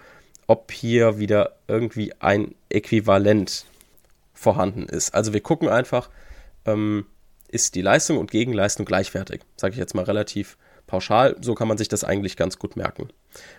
ob 0.46 0.72
hier 0.72 1.18
wieder 1.18 1.56
irgendwie 1.68 2.12
ein 2.20 2.54
Äquivalent 2.68 3.64
vorhanden 4.40 4.84
ist. 4.84 5.14
Also 5.14 5.34
wir 5.34 5.42
gucken 5.42 5.68
einfach, 5.68 6.08
ähm, 6.64 7.04
ist 7.48 7.74
die 7.74 7.82
Leistung 7.82 8.16
und 8.16 8.30
Gegenleistung 8.30 8.86
gleichwertig. 8.86 9.42
Sage 9.56 9.72
ich 9.72 9.78
jetzt 9.78 9.94
mal 9.94 10.04
relativ 10.04 10.56
pauschal. 10.86 11.36
So 11.42 11.54
kann 11.54 11.68
man 11.68 11.76
sich 11.76 11.88
das 11.88 12.04
eigentlich 12.04 12.38
ganz 12.38 12.58
gut 12.58 12.74
merken. 12.74 13.10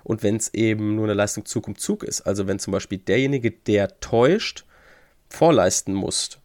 Und 0.04 0.24
wenn 0.24 0.38
es 0.38 0.54
eben 0.56 0.96
nur 0.96 1.06
eine 1.06 1.14
Leistung 1.14 1.46
Zug 1.46 1.68
um 1.68 1.78
Zug 1.78 2.04
ist, 2.04 2.22
also 2.22 2.48
wenn 2.48 2.58
zum 2.58 2.74
Beispiel 2.74 2.98
derjenige, 2.98 3.52
der 3.52 4.00
täuscht, 4.00 4.66
vorleisten 5.30 5.94
muss 5.94 6.40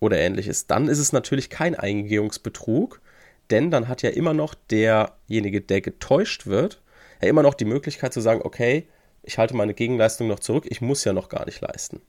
oder 0.00 0.18
ähnliches, 0.18 0.66
dann 0.66 0.88
ist 0.88 0.98
es 0.98 1.12
natürlich 1.12 1.50
kein 1.50 1.74
Eingehungsbetrug, 1.74 3.00
denn 3.50 3.70
dann 3.70 3.88
hat 3.88 4.00
ja 4.00 4.10
immer 4.10 4.32
noch 4.32 4.54
derjenige, 4.54 5.60
der 5.60 5.82
getäuscht 5.82 6.46
wird, 6.46 6.80
ja 7.20 7.28
immer 7.28 7.42
noch 7.42 7.54
die 7.54 7.66
Möglichkeit 7.66 8.14
zu 8.14 8.22
sagen, 8.22 8.40
okay, 8.42 8.88
ich 9.22 9.36
halte 9.36 9.54
meine 9.54 9.74
Gegenleistung 9.74 10.28
noch 10.28 10.40
zurück, 10.40 10.64
ich 10.68 10.80
muss 10.80 11.04
ja 11.04 11.12
noch 11.12 11.28
gar 11.28 11.44
nicht 11.44 11.60
leisten. 11.60 12.00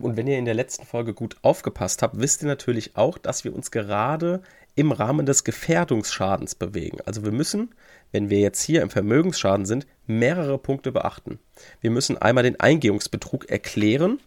Und 0.00 0.16
wenn 0.16 0.26
ihr 0.26 0.38
in 0.38 0.44
der 0.44 0.54
letzten 0.54 0.86
Folge 0.86 1.14
gut 1.14 1.36
aufgepasst 1.42 2.02
habt, 2.02 2.18
wisst 2.18 2.42
ihr 2.42 2.48
natürlich 2.48 2.96
auch, 2.96 3.18
dass 3.18 3.44
wir 3.44 3.54
uns 3.54 3.70
gerade 3.70 4.42
im 4.76 4.92
Rahmen 4.92 5.26
des 5.26 5.44
Gefährdungsschadens 5.44 6.54
bewegen. 6.54 6.98
Also 7.04 7.24
wir 7.24 7.32
müssen, 7.32 7.74
wenn 8.12 8.30
wir 8.30 8.38
jetzt 8.38 8.62
hier 8.62 8.82
im 8.82 8.90
Vermögensschaden 8.90 9.66
sind, 9.66 9.86
mehrere 10.06 10.58
Punkte 10.58 10.92
beachten. 10.92 11.38
Wir 11.80 11.90
müssen 11.90 12.16
einmal 12.18 12.44
den 12.44 12.60
Eingehungsbetrug 12.60 13.50
erklären 13.50 14.20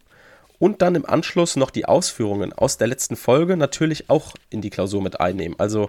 und 0.58 0.82
dann 0.82 0.94
im 0.94 1.06
Anschluss 1.06 1.56
noch 1.56 1.70
die 1.70 1.86
Ausführungen 1.86 2.52
aus 2.52 2.76
der 2.76 2.86
letzten 2.86 3.16
Folge 3.16 3.56
natürlich 3.56 4.10
auch 4.10 4.34
in 4.50 4.60
die 4.60 4.70
Klausur 4.70 5.02
mit 5.02 5.18
einnehmen. 5.18 5.58
Also 5.58 5.88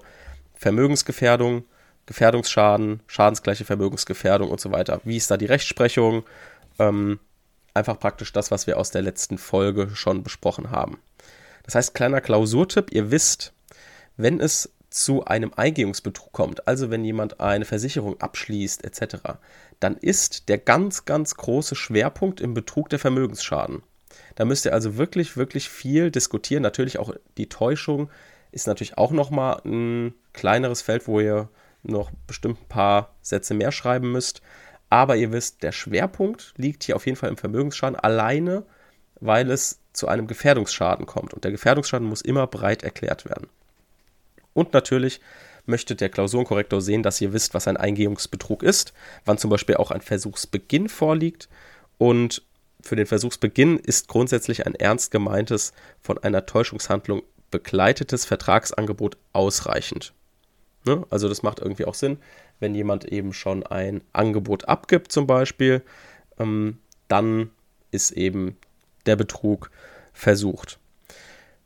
Vermögensgefährdung, 0.56 1.66
Gefährdungsschaden, 2.06 3.02
schadensgleiche 3.08 3.66
Vermögensgefährdung 3.66 4.50
und 4.50 4.60
so 4.60 4.72
weiter. 4.72 5.02
Wie 5.04 5.18
ist 5.18 5.30
da 5.30 5.38
die 5.38 5.46
Rechtsprechung? 5.46 6.24
Ähm, 6.80 7.20
einfach 7.76 8.00
praktisch 8.00 8.32
das, 8.32 8.52
was 8.52 8.68
wir 8.68 8.78
aus 8.78 8.92
der 8.92 9.02
letzten 9.02 9.38
Folge 9.38 9.90
schon 9.94 10.24
besprochen 10.24 10.72
haben. 10.72 11.00
Das 11.64 11.76
heißt, 11.76 11.94
kleiner 11.94 12.22
Klausurtipp, 12.22 12.92
ihr 12.92 13.12
wisst, 13.12 13.54
wenn 14.18 14.40
es 14.40 14.72
zu 14.90 15.26
einem 15.26 15.52
Eingehungsbetrug 15.56 16.32
kommt, 16.32 16.68
also 16.68 16.90
wenn 16.90 17.04
jemand 17.04 17.42
eine 17.42 17.66
Versicherung 17.66 18.20
abschließt 18.22 18.84
etc., 18.86 19.18
dann 19.80 19.98
ist 19.98 20.48
der 20.48 20.58
ganz, 20.58 21.06
ganz 21.06 21.36
große 21.36 21.76
Schwerpunkt 21.76 22.40
im 22.40 22.54
Betrug 22.54 22.90
der 22.90 23.00
Vermögensschaden. 23.00 23.84
Da 24.36 24.46
müsst 24.46 24.66
ihr 24.66 24.74
also 24.74 24.96
wirklich, 24.98 25.36
wirklich 25.36 25.70
viel 25.70 26.12
diskutieren. 26.12 26.64
Natürlich 26.64 26.98
auch 26.98 27.14
die 27.38 27.50
Täuschung 27.50 28.10
ist 28.52 28.68
natürlich 28.68 28.98
auch 28.98 29.12
nochmal 29.12 29.62
ein 29.66 30.14
kleineres 30.34 30.82
Feld, 30.82 31.08
wo 31.08 31.20
ihr 31.20 31.50
noch 31.84 32.12
bestimmt 32.28 32.62
ein 32.62 32.68
paar 32.68 33.16
Sätze 33.22 33.54
mehr 33.54 33.72
schreiben 33.72 34.12
müsst. 34.12 34.42
Aber 34.90 35.16
ihr 35.16 35.32
wisst, 35.32 35.64
der 35.64 35.72
Schwerpunkt 35.72 36.54
liegt 36.58 36.84
hier 36.84 36.96
auf 36.96 37.06
jeden 37.06 37.18
Fall 37.18 37.30
im 37.30 37.38
Vermögensschaden 37.38 38.00
alleine, 38.00 38.64
weil 39.20 39.50
es 39.50 39.80
zu 39.94 40.08
einem 40.08 40.28
Gefährdungsschaden 40.28 41.06
kommt. 41.06 41.34
Und 41.34 41.44
der 41.44 41.52
Gefährdungsschaden 41.52 42.08
muss 42.08 42.22
immer 42.22 42.48
breit 42.48 42.84
erklärt 42.84 43.26
werden. 43.26 43.48
Und 44.54 44.74
natürlich 44.74 45.22
möchte 45.66 45.96
der 45.96 46.10
Klausurenkorrektor 46.10 46.82
sehen, 46.82 47.04
dass 47.04 47.20
ihr 47.22 47.34
wisst, 47.34 47.54
was 47.54 47.68
ein 47.68 47.78
Eingehungsbetrug 47.78 48.64
ist, 48.64 48.94
wann 49.26 49.38
zum 49.38 49.50
Beispiel 49.50 49.78
auch 49.78 49.92
ein 49.92 50.02
Versuchsbeginn 50.02 50.90
vorliegt. 50.90 51.50
Und 51.98 52.44
für 52.82 52.96
den 52.96 53.08
Versuchsbeginn 53.08 53.80
ist 53.80 54.08
grundsätzlich 54.08 54.66
ein 54.66 54.76
ernst 54.76 55.12
gemeintes, 55.12 55.74
von 56.02 56.18
einer 56.20 56.46
Täuschungshandlung 56.46 57.24
begleitetes 57.52 58.26
Vertragsangebot 58.26 59.18
ausreichend. 59.34 60.14
Ne? 60.86 61.04
Also 61.10 61.28
das 61.28 61.42
macht 61.42 61.60
irgendwie 61.60 61.86
auch 61.86 61.96
Sinn, 61.96 62.18
wenn 62.60 62.76
jemand 62.76 63.06
eben 63.06 63.34
schon 63.34 63.66
ein 63.66 64.02
Angebot 64.14 64.68
abgibt 64.68 65.12
zum 65.12 65.28
Beispiel, 65.28 65.82
ähm, 66.40 66.80
dann 67.08 67.52
ist 67.92 68.12
eben 68.12 68.58
der 69.06 69.16
Betrug 69.16 69.72
versucht. 70.14 70.80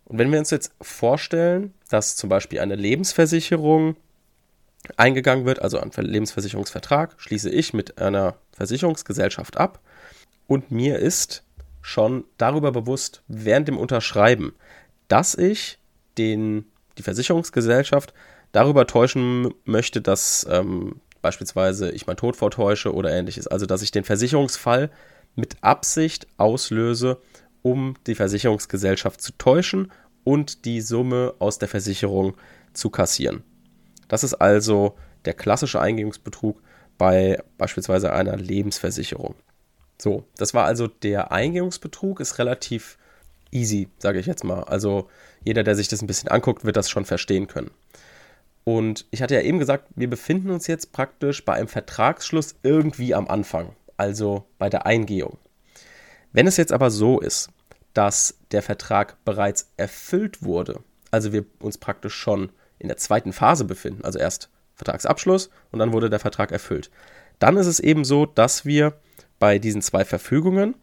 Und 0.05 0.17
wenn 0.17 0.31
wir 0.31 0.39
uns 0.39 0.49
jetzt 0.49 0.73
vorstellen, 0.81 1.73
dass 1.89 2.15
zum 2.15 2.29
Beispiel 2.29 2.59
eine 2.59 2.75
Lebensversicherung 2.75 3.95
eingegangen 4.97 5.45
wird, 5.45 5.61
also 5.61 5.79
ein 5.79 5.91
Lebensversicherungsvertrag, 5.95 7.15
schließe 7.17 7.49
ich 7.49 7.73
mit 7.73 7.99
einer 7.99 8.35
Versicherungsgesellschaft 8.53 9.57
ab 9.57 9.79
und 10.47 10.71
mir 10.71 10.97
ist 10.99 11.43
schon 11.81 12.25
darüber 12.37 12.71
bewusst 12.71 13.23
während 13.27 13.67
dem 13.67 13.77
Unterschreiben, 13.77 14.53
dass 15.07 15.35
ich 15.35 15.77
den, 16.17 16.65
die 16.97 17.03
Versicherungsgesellschaft 17.03 18.13
darüber 18.51 18.87
täuschen 18.87 19.53
möchte, 19.65 20.01
dass 20.01 20.45
ähm, 20.49 21.01
beispielsweise 21.21 21.91
ich 21.91 22.07
meinen 22.07 22.17
Tod 22.17 22.35
vortäusche 22.35 22.93
oder 22.93 23.11
ähnliches. 23.11 23.47
Also 23.47 23.65
dass 23.65 23.81
ich 23.81 23.91
den 23.91 24.03
Versicherungsfall 24.03 24.89
mit 25.35 25.57
Absicht 25.61 26.27
auslöse, 26.37 27.17
um 27.61 27.95
die 28.07 28.15
Versicherungsgesellschaft 28.15 29.21
zu 29.21 29.33
täuschen 29.37 29.91
und 30.23 30.65
die 30.65 30.81
Summe 30.81 31.33
aus 31.39 31.59
der 31.59 31.67
Versicherung 31.67 32.35
zu 32.73 32.89
kassieren. 32.89 33.43
Das 34.07 34.23
ist 34.23 34.35
also 34.35 34.95
der 35.25 35.33
klassische 35.33 35.81
Eingehungsbetrug 35.81 36.61
bei 36.97 37.41
beispielsweise 37.57 38.13
einer 38.13 38.37
Lebensversicherung. 38.37 39.35
So, 40.01 40.25
das 40.37 40.53
war 40.53 40.65
also 40.65 40.87
der 40.87 41.31
Eingehungsbetrug, 41.31 42.19
ist 42.19 42.39
relativ 42.39 42.97
easy, 43.51 43.89
sage 43.97 44.19
ich 44.19 44.25
jetzt 44.25 44.43
mal. 44.43 44.63
Also 44.63 45.09
jeder, 45.43 45.63
der 45.63 45.75
sich 45.75 45.87
das 45.87 46.01
ein 46.01 46.07
bisschen 46.07 46.29
anguckt, 46.29 46.65
wird 46.65 46.77
das 46.77 46.89
schon 46.89 47.05
verstehen 47.05 47.47
können. 47.47 47.71
Und 48.69 49.07
ich 49.09 49.23
hatte 49.23 49.33
ja 49.33 49.41
eben 49.41 49.57
gesagt, 49.57 49.87
wir 49.95 50.07
befinden 50.07 50.51
uns 50.51 50.67
jetzt 50.67 50.91
praktisch 50.91 51.43
bei 51.43 51.53
einem 51.53 51.67
Vertragsschluss 51.67 52.53
irgendwie 52.61 53.15
am 53.15 53.27
Anfang, 53.27 53.75
also 53.97 54.45
bei 54.59 54.69
der 54.69 54.85
Eingehung. 54.85 55.39
Wenn 56.33 56.45
es 56.45 56.57
jetzt 56.57 56.71
aber 56.71 56.91
so 56.91 57.19
ist, 57.19 57.49
dass 57.95 58.37
der 58.51 58.61
Vertrag 58.61 59.25
bereits 59.25 59.71
erfüllt 59.77 60.43
wurde, 60.43 60.83
also 61.09 61.33
wir 61.33 61.45
uns 61.59 61.79
praktisch 61.79 62.13
schon 62.13 62.51
in 62.77 62.89
der 62.89 62.97
zweiten 62.97 63.33
Phase 63.33 63.65
befinden, 63.65 64.05
also 64.05 64.19
erst 64.19 64.51
Vertragsabschluss 64.75 65.49
und 65.71 65.79
dann 65.79 65.91
wurde 65.91 66.11
der 66.11 66.19
Vertrag 66.19 66.51
erfüllt, 66.51 66.91
dann 67.39 67.57
ist 67.57 67.65
es 67.65 67.79
eben 67.79 68.05
so, 68.05 68.27
dass 68.27 68.65
wir 68.65 68.93
bei 69.39 69.57
diesen 69.57 69.81
zwei 69.81 70.05
Verfügungen 70.05 70.75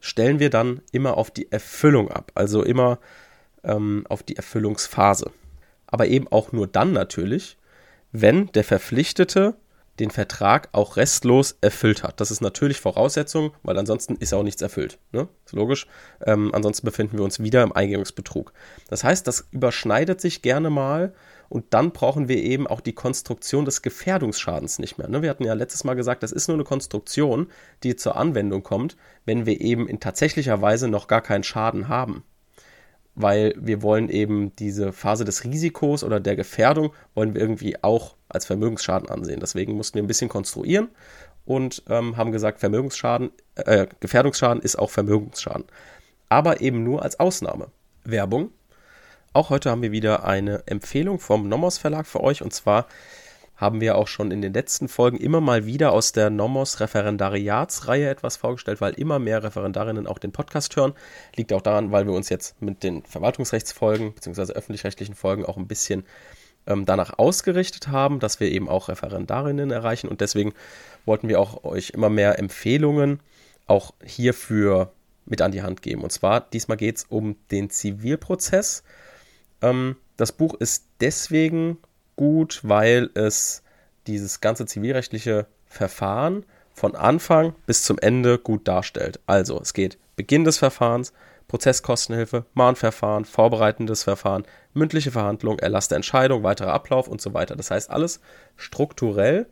stellen 0.00 0.38
wir 0.38 0.48
dann 0.48 0.80
immer 0.92 1.18
auf 1.18 1.30
die 1.30 1.52
Erfüllung 1.52 2.10
ab, 2.10 2.32
also 2.34 2.62
immer 2.62 2.98
ähm, 3.64 4.06
auf 4.08 4.22
die 4.22 4.36
Erfüllungsphase. 4.36 5.30
Aber 5.88 6.06
eben 6.06 6.28
auch 6.28 6.52
nur 6.52 6.66
dann 6.66 6.92
natürlich, 6.92 7.56
wenn 8.12 8.46
der 8.52 8.64
Verpflichtete 8.64 9.56
den 9.98 10.10
Vertrag 10.10 10.68
auch 10.72 10.96
restlos 10.96 11.56
erfüllt 11.60 12.02
hat. 12.02 12.20
Das 12.20 12.30
ist 12.30 12.40
natürlich 12.40 12.80
Voraussetzung, 12.80 13.52
weil 13.62 13.78
ansonsten 13.78 14.16
ist 14.16 14.32
auch 14.32 14.42
nichts 14.42 14.62
erfüllt. 14.62 14.98
Ne? 15.12 15.28
Ist 15.44 15.54
logisch. 15.54 15.86
Ähm, 16.24 16.54
ansonsten 16.54 16.86
befinden 16.86 17.18
wir 17.18 17.24
uns 17.24 17.40
wieder 17.40 17.62
im 17.62 17.72
Eingehungsbetrug. 17.72 18.52
Das 18.88 19.04
heißt, 19.04 19.26
das 19.26 19.48
überschneidet 19.50 20.20
sich 20.20 20.42
gerne 20.42 20.70
mal 20.70 21.14
und 21.48 21.66
dann 21.70 21.92
brauchen 21.92 22.28
wir 22.28 22.36
eben 22.36 22.66
auch 22.66 22.80
die 22.80 22.92
Konstruktion 22.92 23.64
des 23.64 23.82
Gefährdungsschadens 23.82 24.78
nicht 24.78 24.98
mehr. 24.98 25.08
Ne? 25.08 25.22
Wir 25.22 25.30
hatten 25.30 25.44
ja 25.44 25.54
letztes 25.54 25.84
Mal 25.84 25.94
gesagt, 25.94 26.22
das 26.22 26.32
ist 26.32 26.48
nur 26.48 26.56
eine 26.56 26.64
Konstruktion, 26.64 27.48
die 27.82 27.96
zur 27.96 28.16
Anwendung 28.16 28.62
kommt, 28.62 28.96
wenn 29.24 29.46
wir 29.46 29.60
eben 29.60 29.88
in 29.88 30.00
tatsächlicher 30.00 30.62
Weise 30.62 30.88
noch 30.88 31.08
gar 31.08 31.22
keinen 31.22 31.44
Schaden 31.44 31.88
haben 31.88 32.22
weil 33.20 33.52
wir 33.56 33.82
wollen 33.82 34.08
eben 34.08 34.54
diese 34.56 34.92
Phase 34.92 35.24
des 35.24 35.44
Risikos 35.44 36.04
oder 36.04 36.20
der 36.20 36.36
Gefährdung 36.36 36.92
wollen 37.14 37.34
wir 37.34 37.40
irgendwie 37.40 37.82
auch 37.82 38.14
als 38.28 38.46
Vermögensschaden 38.46 39.08
ansehen. 39.08 39.40
Deswegen 39.40 39.72
mussten 39.74 39.96
wir 39.96 40.02
ein 40.02 40.06
bisschen 40.08 40.28
konstruieren 40.28 40.88
und 41.44 41.82
ähm, 41.88 42.16
haben 42.16 42.30
gesagt, 42.30 42.60
Vermögensschaden, 42.60 43.30
äh, 43.56 43.86
Gefährdungsschaden 44.00 44.62
ist 44.62 44.78
auch 44.78 44.90
Vermögensschaden. 44.90 45.64
Aber 46.28 46.60
eben 46.60 46.84
nur 46.84 47.02
als 47.02 47.18
Ausnahme. 47.18 47.68
Werbung. 48.04 48.50
Auch 49.32 49.50
heute 49.50 49.70
haben 49.70 49.82
wir 49.82 49.92
wieder 49.92 50.24
eine 50.24 50.62
Empfehlung 50.66 51.18
vom 51.18 51.48
Nomos 51.48 51.76
Verlag 51.76 52.06
für 52.06 52.22
euch 52.22 52.42
und 52.42 52.52
zwar 52.52 52.86
haben 53.58 53.80
wir 53.80 53.96
auch 53.96 54.06
schon 54.06 54.30
in 54.30 54.40
den 54.40 54.54
letzten 54.54 54.88
Folgen 54.88 55.18
immer 55.18 55.40
mal 55.40 55.66
wieder 55.66 55.92
aus 55.92 56.12
der 56.12 56.30
Nomos 56.30 56.78
Referendariatsreihe 56.78 58.08
etwas 58.08 58.36
vorgestellt, 58.36 58.80
weil 58.80 58.92
immer 58.94 59.18
mehr 59.18 59.42
Referendarinnen 59.42 60.06
auch 60.06 60.18
den 60.18 60.30
Podcast 60.30 60.76
hören. 60.76 60.94
Liegt 61.34 61.52
auch 61.52 61.60
daran, 61.60 61.90
weil 61.90 62.06
wir 62.06 62.12
uns 62.12 62.28
jetzt 62.28 62.62
mit 62.62 62.84
den 62.84 63.02
Verwaltungsrechtsfolgen 63.02 64.14
bzw. 64.14 64.52
öffentlich-rechtlichen 64.52 65.16
Folgen 65.16 65.44
auch 65.44 65.56
ein 65.56 65.66
bisschen 65.66 66.04
ähm, 66.68 66.84
danach 66.86 67.18
ausgerichtet 67.18 67.88
haben, 67.88 68.20
dass 68.20 68.38
wir 68.38 68.48
eben 68.48 68.68
auch 68.68 68.88
Referendarinnen 68.88 69.72
erreichen 69.72 70.06
und 70.06 70.20
deswegen 70.20 70.54
wollten 71.04 71.28
wir 71.28 71.40
auch 71.40 71.64
euch 71.64 71.90
immer 71.90 72.10
mehr 72.10 72.38
Empfehlungen 72.38 73.18
auch 73.66 73.92
hierfür 74.04 74.92
mit 75.26 75.42
an 75.42 75.50
die 75.50 75.62
Hand 75.62 75.82
geben. 75.82 76.02
Und 76.02 76.12
zwar 76.12 76.40
diesmal 76.40 76.76
geht 76.76 76.98
es 76.98 77.04
um 77.08 77.34
den 77.50 77.70
Zivilprozess. 77.70 78.84
Ähm, 79.62 79.96
das 80.16 80.30
Buch 80.30 80.54
ist 80.54 80.84
deswegen 81.00 81.78
gut, 82.18 82.60
weil 82.64 83.10
es 83.14 83.62
dieses 84.08 84.40
ganze 84.40 84.66
zivilrechtliche 84.66 85.46
Verfahren 85.66 86.44
von 86.74 86.96
Anfang 86.96 87.54
bis 87.64 87.84
zum 87.84 87.96
Ende 87.98 88.38
gut 88.38 88.66
darstellt. 88.66 89.20
Also 89.26 89.60
es 89.60 89.72
geht 89.72 89.98
Beginn 90.16 90.42
des 90.42 90.58
Verfahrens, 90.58 91.12
Prozesskostenhilfe, 91.46 92.44
Mahnverfahren, 92.54 93.24
vorbereitendes 93.24 94.02
Verfahren, 94.02 94.42
mündliche 94.74 95.12
Verhandlung, 95.12 95.60
Erlass 95.60 95.86
der 95.86 95.96
Entscheidung, 95.96 96.42
weiterer 96.42 96.72
Ablauf 96.72 97.06
und 97.06 97.20
so 97.20 97.34
weiter. 97.34 97.54
Das 97.54 97.70
heißt, 97.70 97.88
alles 97.88 98.20
strukturell 98.56 99.46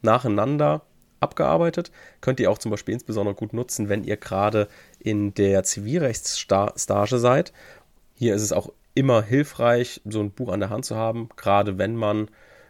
nacheinander 0.00 0.86
abgearbeitet. 1.20 1.90
Könnt 2.22 2.40
ihr 2.40 2.50
auch 2.50 2.58
zum 2.58 2.70
Beispiel 2.70 2.94
insbesondere 2.94 3.34
gut 3.34 3.52
nutzen, 3.52 3.90
wenn 3.90 4.04
ihr 4.04 4.16
gerade 4.16 4.68
in 4.98 5.34
der 5.34 5.64
Zivilrechtsstage 5.64 7.18
seid. 7.18 7.52
Hier 8.14 8.34
ist 8.34 8.42
es 8.42 8.52
auch 8.52 8.70
immer 8.96 9.22
hilfreich, 9.22 10.00
so 10.04 10.20
ein 10.20 10.32
Buch 10.32 10.50
an 10.50 10.58
der 10.58 10.70
Hand 10.70 10.84
zu 10.84 10.96
haben, 10.96 11.28
gerade 11.36 11.78
wenn 11.78 11.94
man 11.94 12.28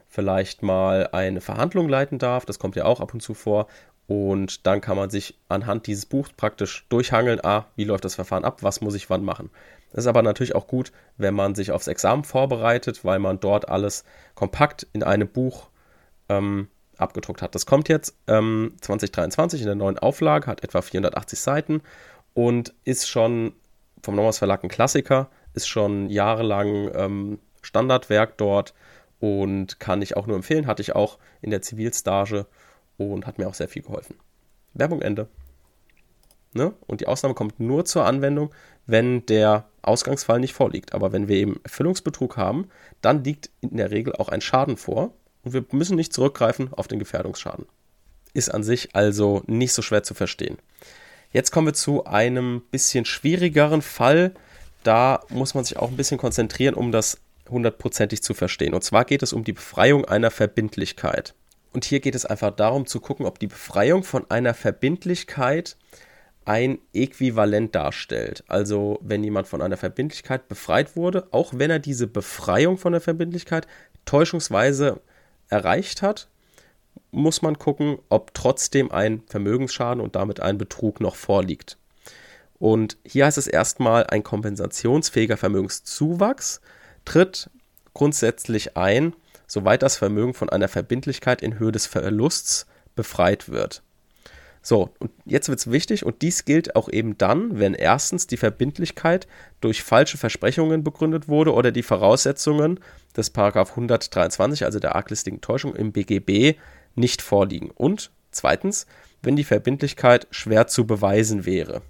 vielleicht 0.09 0.63
mal 0.63 1.09
eine 1.13 1.41
Verhandlung 1.41 1.89
leiten 1.89 2.19
darf. 2.19 2.45
Das 2.45 2.59
kommt 2.59 2.77
ja 2.77 2.85
auch 2.85 3.01
ab 3.01 3.15
und 3.15 3.21
zu 3.21 3.33
vor. 3.33 3.69
Und 4.09 4.67
dann 4.67 4.81
kann 4.81 4.97
man 4.97 5.11
sich 5.11 5.37
anhand 5.49 5.87
dieses 5.87 6.07
Buchs 6.07 6.31
praktisch 6.37 6.87
durchhangeln, 6.89 7.45
ah, 7.45 7.67
wie 7.77 7.85
läuft 7.85 8.05
das 8.05 8.15
Verfahren 8.15 8.45
ab, 8.45 8.63
was 8.63 8.81
muss 8.81 8.95
ich 8.95 9.09
wann 9.11 9.25
machen. 9.25 9.51
Das 9.93 10.05
ist 10.05 10.09
aber 10.09 10.23
natürlich 10.23 10.55
auch 10.55 10.67
gut, 10.67 10.93
wenn 11.17 11.35
man 11.35 11.55
sich 11.55 11.73
aufs 11.73 11.87
Examen 11.89 12.25
vorbereitet, 12.25 13.05
weil 13.05 13.19
man 13.19 13.41
dort 13.41 13.69
alles 13.69 14.05
kompakt 14.35 14.87
in 14.93 15.03
einem 15.03 15.29
Buch 15.29 15.69
ähm, 16.29 16.69
abgedruckt 16.99 17.43
hat. 17.43 17.55
Das 17.55 17.67
kommt 17.67 17.89
jetzt 17.89 18.17
ähm, 18.27 18.75
2023 18.81 19.61
in 19.61 19.67
der 19.67 19.75
neuen 19.75 19.99
Auflage, 19.99 20.47
hat 20.47 20.63
etwa 20.63 20.83
480 20.83 21.39
Seiten 21.39 21.83
und 22.35 22.75
ist 22.85 23.09
schon 23.09 23.53
vom 24.03 24.15
Nomos 24.15 24.39
Verlag 24.39 24.63
ein 24.63 24.69
Klassiker 24.69 25.29
ist 25.57 25.67
schon 25.67 26.09
jahrelang 26.09 26.91
ähm, 26.95 27.39
Standardwerk 27.63 28.39
dort 28.39 28.75
und 29.19 29.81
kann 29.81 30.03
ich 30.03 30.17
auch 30.17 30.27
nur 30.27 30.37
empfehlen. 30.37 30.67
Hatte 30.67 30.83
ich 30.83 30.95
auch 30.95 31.19
in 31.41 31.51
der 31.51 31.63
Zivilstage 31.63 32.47
und 32.97 33.27
hat 33.27 33.39
mir 33.39 33.49
auch 33.49 33.55
sehr 33.55 33.69
viel 33.69 33.83
geholfen. 33.83 34.17
Werbung 34.75 35.03
Ende. 35.03 35.29
Ne? 36.53 36.73
Und 36.87 37.01
die 37.01 37.07
Ausnahme 37.07 37.35
kommt 37.35 37.59
nur 37.61 37.85
zur 37.85 38.05
Anwendung, 38.05 38.55
wenn 38.87 39.27
der 39.27 39.69
Ausgangsfall 39.83 40.41
nicht 40.41 40.55
vorliegt. 40.55 40.95
Aber 40.95 41.13
wenn 41.13 41.29
wir 41.29 41.37
eben 41.37 41.61
Erfüllungsbetrug 41.65 42.37
haben, 42.37 42.69
dann 43.01 43.25
liegt 43.25 43.51
in 43.61 43.77
der 43.77 43.91
Regel 43.91 44.15
auch 44.15 44.29
ein 44.29 44.41
Schaden 44.41 44.77
vor 44.77 45.15
und 45.43 45.53
wir 45.53 45.65
müssen 45.73 45.97
nicht 45.97 46.13
zurückgreifen 46.13 46.73
auf 46.73 46.89
den 46.89 46.99
Gefährdungsschaden. 46.99 47.67
Ist 48.33 48.51
an 48.51 48.63
sich 48.63 48.95
also 48.95 49.43
nicht 49.47 49.73
so 49.73 49.83
schwer 49.83 50.03
zu 50.03 50.15
verstehen. 50.15 50.59
Jetzt 51.31 51.51
kommen 51.51 51.67
wir 51.67 51.75
zu 51.75 52.05
einem 52.05 52.63
bisschen 52.71 53.05
schwierigeren 53.05 53.83
Fall, 53.83 54.33
da 54.87 55.21
muss 55.31 55.55
man 55.55 55.65
sich 55.65 55.79
auch 55.79 55.91
ein 55.91 55.97
bisschen 55.97 56.19
konzentrieren, 56.19 56.75
um 56.75 56.93
das 56.93 57.19
hundertprozentig 57.49 58.23
zu 58.23 58.35
verstehen. 58.35 58.75
Und 58.75 58.83
zwar 58.83 59.05
geht 59.05 59.23
es 59.23 59.33
um 59.33 59.45
die 59.45 59.53
Befreiung 59.53 60.05
einer 60.05 60.31
Verbindlichkeit. 60.31 61.35
Und 61.73 61.85
hier 61.85 62.01
geht 62.01 62.15
es 62.15 62.25
einfach 62.25 62.53
darum 62.53 62.87
zu 62.87 63.01
gucken, 63.01 63.27
ob 63.27 63.39
die 63.39 63.49
Befreiung 63.49 64.03
von 64.03 64.31
einer 64.31 64.55
Verbindlichkeit 64.55 65.77
ein 66.45 66.79
Äquivalent 66.95 67.75
darstellt. 67.75 68.45
Also 68.47 68.99
wenn 69.03 69.25
jemand 69.25 69.49
von 69.49 69.61
einer 69.61 69.77
Verbindlichkeit 69.77 70.49
befreit 70.49 70.97
wurde, 70.97 71.27
auch 71.33 71.53
wenn 71.55 71.71
er 71.71 71.81
diese 71.81 72.07
Befreiung 72.07 72.79
von 72.79 72.93
der 72.93 73.01
Verbindlichkeit 73.01 73.67
täuschungsweise 74.05 75.01
erreicht 75.49 76.03
hat, 76.03 76.29
muss 77.11 77.43
man 77.43 77.59
gucken, 77.59 77.99
ob 78.09 78.33
trotzdem 78.33 78.91
ein 78.91 79.23
Vermögensschaden 79.27 80.01
und 80.03 80.17
damit 80.17 80.41
ein 80.41 80.59
Betrug 80.59 81.01
noch 81.01 81.17
vorliegt. 81.17 81.77
Und 82.59 82.97
hier 83.05 83.27
heißt 83.27 83.39
es 83.39 83.47
erstmal, 83.47 84.07
ein 84.07 84.23
kompensationsfähiger 84.23 85.37
Vermögenszuwachs 85.37 86.61
tritt 87.05 87.51
grundsätzlich 87.95 88.77
ein, 88.77 89.15
soweit 89.47 89.83
das 89.83 89.97
Vermögen 89.97 90.35
von 90.35 90.49
einer 90.51 90.69
Verbindlichkeit 90.69 91.43
in 91.43 91.59
Höhe 91.59 91.73
des 91.73 91.87
Verlusts 91.87 92.67
befreit 92.95 93.49
wird. 93.49 93.83
So, 94.63 94.91
und 94.99 95.13
jetzt 95.25 95.49
wird 95.49 95.61
es 95.61 95.71
wichtig, 95.71 96.05
und 96.05 96.23
dies 96.23 96.45
gilt 96.45 96.75
auch 96.75 96.89
eben 96.89 97.17
dann, 97.17 97.61
wenn 97.61 97.73
erstens 97.73 98.27
die 98.27 98.37
Verbindlichkeit 98.37 99.29
durch 99.61 99.85
falsche 99.85 100.19
Versprechungen 100.19 100.83
begründet 100.83 101.29
wurde 101.29 101.55
oder 101.55 101.71
die 101.71 101.85
Voraussetzungen 101.85 102.81
des 103.17 103.31
Paragraph 103.31 103.71
123, 103.71 104.65
also 104.65 104.81
der 104.81 104.97
arglistigen 104.97 105.41
Täuschung 105.41 105.77
im 105.77 105.93
BGB, 105.93 106.59
nicht 106.97 107.23
vorliegen. 107.23 107.71
Und 107.71 108.11
zweitens, 108.33 108.87
wenn 109.23 109.37
die 109.37 109.45
Verbindlichkeit 109.45 110.27
schwer 110.33 110.67
zu 110.67 110.85
beweisen 110.85 111.47
wäre. 111.47 111.83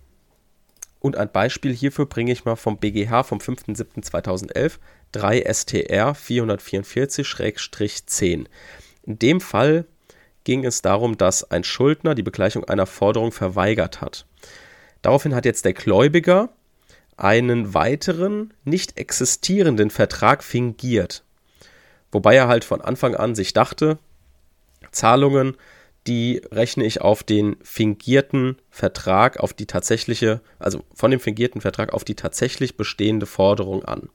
Und 1.06 1.16
ein 1.16 1.30
Beispiel 1.30 1.72
hierfür 1.72 2.06
bringe 2.06 2.32
ich 2.32 2.44
mal 2.44 2.56
vom 2.56 2.78
BGH 2.78 3.22
vom 3.22 3.38
5.7.2011, 3.38 4.78
3 5.12 5.44
STR 5.52 6.16
444-10. 6.16 8.46
In 9.04 9.18
dem 9.20 9.40
Fall 9.40 9.84
ging 10.42 10.64
es 10.64 10.82
darum, 10.82 11.16
dass 11.16 11.48
ein 11.48 11.62
Schuldner 11.62 12.16
die 12.16 12.25
Begleichung 12.25 12.64
einer 12.64 12.86
Forderung 12.86 13.30
verweigert 13.30 14.00
hat. 14.00 14.26
Daraufhin 15.00 15.36
hat 15.36 15.44
jetzt 15.44 15.64
der 15.64 15.75
Gläubiger 15.75 16.48
einen 17.16 17.72
weiteren, 17.72 18.52
nicht 18.64 18.98
existierenden 18.98 19.90
Vertrag 19.90 20.42
fingiert. 20.42 21.22
Wobei 22.10 22.34
er 22.34 22.48
halt 22.48 22.64
von 22.64 22.80
Anfang 22.80 23.14
an 23.14 23.36
sich 23.36 23.52
dachte, 23.52 23.98
Zahlungen, 24.90 25.56
die 26.06 26.40
rechne 26.50 26.84
ich 26.84 27.00
auf 27.00 27.22
den 27.22 27.56
fingierten 27.62 28.56
Vertrag, 28.70 29.38
auf 29.40 29.52
die 29.52 29.66
tatsächliche, 29.66 30.40
also 30.58 30.82
von 30.94 31.10
dem 31.10 31.20
fingierten 31.20 31.60
Vertrag 31.60 31.92
auf 31.92 32.04
die 32.04 32.14
tatsächlich 32.14 32.76
bestehende 32.76 33.26
Forderung 33.26 33.84
an. 33.84 34.08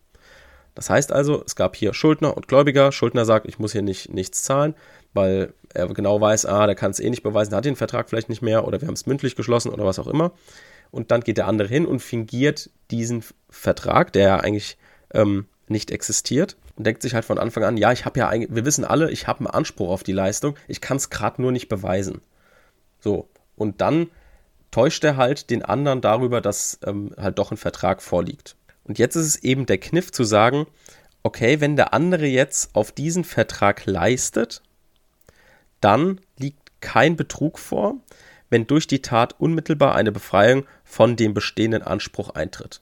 Das 0.74 0.90
heißt 0.90 1.12
also, 1.12 1.44
es 1.46 1.56
gab 1.56 1.76
hier 1.76 1.94
Schuldner 1.94 2.36
und 2.38 2.48
Gläubiger. 2.48 2.92
Schuldner 2.92 3.26
sagt, 3.26 3.46
ich 3.46 3.60
muss 3.60 3.74
hier 3.74 3.82
nicht, 3.82 4.14
nichts 4.14 4.44
zahlen, 4.44 4.74
weil 5.14 5.54
er 5.74 5.88
genau 5.88 6.22
weiß, 6.22 6.46
ah, 6.46 6.66
der 6.66 6.76
kann 6.76 6.92
es 6.92 7.00
eh 7.00 7.10
nicht 7.10 7.24
beweisen, 7.24 7.54
hat 7.54 7.66
den 7.66 7.76
Vertrag 7.76 8.10
vielleicht 8.10 8.30
nicht 8.30 8.42
mehr 8.42 8.66
oder 8.66 8.80
wir 8.80 8.88
haben 8.88 8.94
es 8.94 9.06
mündlich 9.06 9.36
geschlossen 9.36 9.70
oder 9.70 9.86
was 9.86 10.00
auch 10.00 10.08
immer. 10.08 10.32
Und 10.90 11.12
dann 11.12 11.22
geht 11.22 11.38
der 11.38 11.48
andere 11.48 11.68
hin 11.68 11.86
und 11.86 12.00
fingiert 12.00 12.70
diesen 12.90 13.24
Vertrag, 13.50 14.14
der 14.14 14.44
eigentlich 14.44 14.78
ähm, 15.14 15.48
nicht 15.68 15.92
existiert 15.92 16.58
und 16.76 16.86
denkt 16.86 17.02
sich 17.02 17.14
halt 17.14 17.26
von 17.26 17.38
Anfang 17.38 17.64
an, 17.64 17.78
ja, 17.78 17.92
ich 17.92 18.06
habe 18.06 18.20
ja 18.20 18.30
eigentlich, 18.30 18.56
wir 18.56 18.66
wissen 18.66 18.86
alle, 18.86 19.12
ich 19.12 19.28
habe 19.28 19.40
einen 19.40 19.48
Anspruch 19.48 19.90
auf 19.90 20.04
die 20.04 20.14
Leistung, 20.14 20.56
ich 20.68 20.82
kann 20.82 20.98
es 20.98 21.10
gerade 21.10 21.42
nur 21.42 21.52
nicht 21.52 21.70
beweisen. 21.70 22.22
So, 23.00 23.30
und 23.56 23.82
dann 23.82 24.08
täuscht 24.72 25.04
er 25.04 25.18
halt 25.18 25.50
den 25.50 25.64
anderen 25.64 26.02
darüber, 26.02 26.42
dass 26.42 26.80
ähm, 26.86 27.14
halt 27.18 27.38
doch 27.38 27.52
ein 27.52 27.58
Vertrag 27.58 28.02
vorliegt. 28.02 28.56
Und 28.84 29.00
jetzt 29.00 29.16
ist 29.16 29.28
es 29.28 29.44
eben 29.44 29.66
der 29.66 29.78
Kniff 29.78 30.12
zu 30.12 30.24
sagen, 30.24 30.66
okay, 31.24 31.60
wenn 31.60 31.76
der 31.76 31.94
andere 31.94 32.26
jetzt 32.26 32.76
auf 32.76 32.92
diesen 32.92 33.24
Vertrag 33.24 33.86
leistet, 33.86 34.62
dann 35.82 36.22
liegt 36.38 36.72
kein 36.80 37.16
Betrug 37.16 37.60
vor, 37.60 37.96
wenn 38.50 38.68
durch 38.68 38.88
die 38.88 39.02
Tat 39.02 39.40
unmittelbar 39.40 39.96
eine 39.96 40.12
Befreiung 40.12 40.66
von 40.84 41.16
dem 41.16 41.34
bestehenden 41.34 41.84
Anspruch 41.84 42.32
eintritt. 42.32 42.82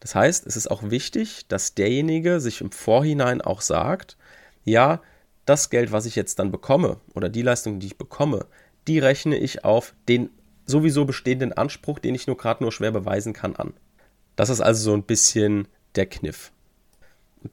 Das 0.00 0.14
heißt, 0.14 0.46
es 0.46 0.56
ist 0.56 0.70
auch 0.70 0.82
wichtig, 0.90 1.46
dass 1.48 1.74
derjenige 1.74 2.40
sich 2.40 2.60
im 2.62 2.72
Vorhinein 2.72 3.42
auch 3.42 3.60
sagt, 3.60 4.16
ja, 4.64 5.02
das 5.44 5.70
Geld, 5.70 5.92
was 5.92 6.06
ich 6.06 6.16
jetzt 6.16 6.38
dann 6.38 6.50
bekomme 6.50 6.98
oder 7.14 7.28
die 7.28 7.42
Leistung, 7.42 7.80
die 7.80 7.88
ich 7.88 7.98
bekomme, 7.98 8.46
die 8.86 8.98
rechne 8.98 9.36
ich 9.36 9.64
auf 9.64 9.94
den 10.08 10.30
sowieso 10.64 11.04
bestehenden 11.04 11.52
Anspruch, 11.52 11.98
den 11.98 12.14
ich 12.14 12.26
nur 12.26 12.36
gerade 12.36 12.62
nur 12.62 12.72
schwer 12.72 12.92
beweisen 12.92 13.32
kann, 13.32 13.56
an. 13.56 13.74
Das 14.36 14.48
ist 14.48 14.60
also 14.60 14.82
so 14.82 14.94
ein 14.94 15.02
bisschen 15.02 15.68
der 15.96 16.06
Kniff. 16.06 16.52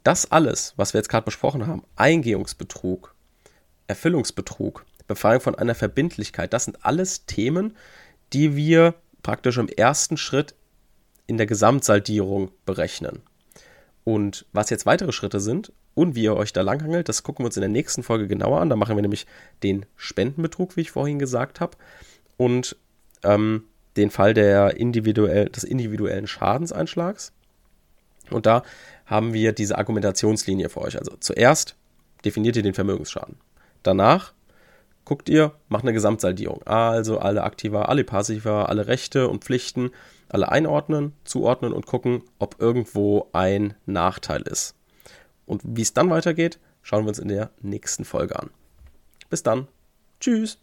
Das 0.03 0.31
alles, 0.31 0.73
was 0.77 0.93
wir 0.93 0.99
jetzt 0.99 1.09
gerade 1.09 1.25
besprochen 1.25 1.67
haben, 1.67 1.83
Eingehungsbetrug, 1.95 3.15
Erfüllungsbetrug, 3.87 4.85
Befreiung 5.07 5.41
von 5.41 5.55
einer 5.55 5.75
Verbindlichkeit, 5.75 6.53
das 6.53 6.65
sind 6.65 6.85
alles 6.85 7.25
Themen, 7.25 7.75
die 8.33 8.55
wir 8.55 8.95
praktisch 9.23 9.57
im 9.57 9.69
ersten 9.69 10.17
Schritt 10.17 10.55
in 11.27 11.37
der 11.37 11.45
Gesamtsaldierung 11.45 12.51
berechnen. 12.65 13.21
Und 14.03 14.45
was 14.53 14.69
jetzt 14.69 14.85
weitere 14.85 15.11
Schritte 15.11 15.39
sind 15.39 15.71
und 15.93 16.15
wie 16.15 16.23
ihr 16.23 16.35
euch 16.35 16.53
da 16.53 16.61
langhangelt, 16.61 17.09
das 17.09 17.23
gucken 17.23 17.43
wir 17.43 17.47
uns 17.47 17.57
in 17.57 17.61
der 17.61 17.69
nächsten 17.69 18.03
Folge 18.03 18.27
genauer 18.27 18.61
an. 18.61 18.69
Da 18.69 18.75
machen 18.75 18.95
wir 18.95 19.01
nämlich 19.01 19.27
den 19.63 19.85
Spendenbetrug, 19.97 20.77
wie 20.77 20.81
ich 20.81 20.91
vorhin 20.91 21.19
gesagt 21.19 21.59
habe. 21.59 21.75
Und 22.37 22.77
ähm, 23.23 23.65
den 23.97 24.11
Fall 24.11 24.33
der 24.33 24.77
individuell, 24.77 25.49
des 25.49 25.63
individuellen 25.63 26.27
Schadenseinschlags. 26.27 27.33
Und 28.29 28.45
da 28.45 28.63
haben 29.05 29.33
wir 29.33 29.51
diese 29.51 29.77
Argumentationslinie 29.77 30.69
für 30.69 30.81
euch. 30.81 30.97
Also 30.97 31.15
zuerst 31.19 31.75
definiert 32.23 32.55
ihr 32.55 32.63
den 32.63 32.73
Vermögensschaden. 32.73 33.37
Danach 33.83 34.33
guckt 35.07 35.29
ihr, 35.29 35.53
macht 35.69 35.85
eine 35.85 35.93
Gesamtsaldierung. 35.93 36.63
Also 36.63 37.19
alle 37.19 37.43
Aktiva, 37.43 37.83
alle 37.83 38.03
Passiva, 38.03 38.65
alle 38.65 38.87
Rechte 38.87 39.29
und 39.29 39.45
Pflichten, 39.45 39.91
alle 40.27 40.51
einordnen, 40.51 41.13
zuordnen 41.23 41.71
und 41.71 41.85
gucken, 41.85 42.23
ob 42.39 42.59
irgendwo 42.59 43.29
ein 43.31 43.75
Nachteil 43.85 44.41
ist. 44.41 44.75
Und 45.45 45.61
wie 45.63 45.81
es 45.81 45.93
dann 45.93 46.09
weitergeht, 46.09 46.59
schauen 46.81 47.05
wir 47.05 47.09
uns 47.09 47.19
in 47.19 47.29
der 47.29 47.51
nächsten 47.61 48.03
Folge 48.03 48.37
an. 48.37 48.49
Bis 49.29 49.43
dann. 49.43 49.69
Tschüss. 50.19 50.59